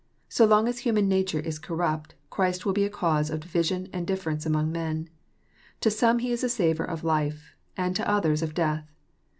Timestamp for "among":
4.47-4.71